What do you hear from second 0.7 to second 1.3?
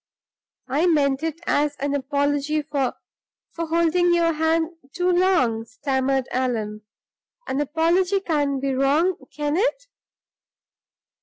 meant